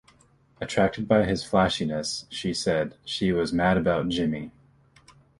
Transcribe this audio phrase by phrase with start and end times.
[0.59, 4.49] Attracted by his flashiness, she said, she was Mad about Jimmy.